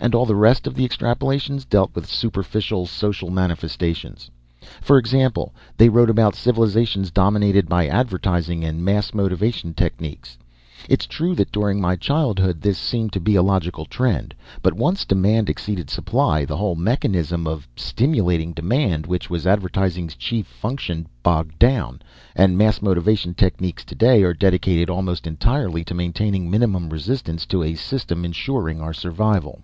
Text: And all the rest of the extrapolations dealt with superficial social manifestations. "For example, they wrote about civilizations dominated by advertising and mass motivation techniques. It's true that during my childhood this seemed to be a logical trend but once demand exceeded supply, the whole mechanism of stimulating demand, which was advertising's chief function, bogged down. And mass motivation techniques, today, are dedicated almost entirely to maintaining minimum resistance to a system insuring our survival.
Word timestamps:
And 0.00 0.14
all 0.14 0.26
the 0.26 0.34
rest 0.34 0.66
of 0.66 0.74
the 0.74 0.86
extrapolations 0.86 1.66
dealt 1.66 1.94
with 1.94 2.10
superficial 2.10 2.84
social 2.84 3.30
manifestations. 3.30 4.30
"For 4.82 4.98
example, 4.98 5.54
they 5.78 5.88
wrote 5.88 6.10
about 6.10 6.34
civilizations 6.34 7.10
dominated 7.10 7.70
by 7.70 7.86
advertising 7.86 8.64
and 8.64 8.84
mass 8.84 9.14
motivation 9.14 9.72
techniques. 9.72 10.36
It's 10.90 11.06
true 11.06 11.34
that 11.36 11.52
during 11.52 11.80
my 11.80 11.96
childhood 11.96 12.60
this 12.60 12.76
seemed 12.76 13.14
to 13.14 13.20
be 13.20 13.34
a 13.34 13.42
logical 13.42 13.86
trend 13.86 14.34
but 14.60 14.74
once 14.74 15.06
demand 15.06 15.48
exceeded 15.48 15.88
supply, 15.88 16.44
the 16.44 16.58
whole 16.58 16.74
mechanism 16.74 17.46
of 17.46 17.66
stimulating 17.74 18.52
demand, 18.52 19.06
which 19.06 19.30
was 19.30 19.46
advertising's 19.46 20.16
chief 20.16 20.46
function, 20.46 21.06
bogged 21.22 21.58
down. 21.58 22.02
And 22.36 22.58
mass 22.58 22.82
motivation 22.82 23.32
techniques, 23.32 23.86
today, 23.86 24.22
are 24.22 24.34
dedicated 24.34 24.90
almost 24.90 25.26
entirely 25.26 25.82
to 25.84 25.94
maintaining 25.94 26.50
minimum 26.50 26.90
resistance 26.90 27.46
to 27.46 27.62
a 27.62 27.74
system 27.74 28.26
insuring 28.26 28.82
our 28.82 28.92
survival. 28.92 29.62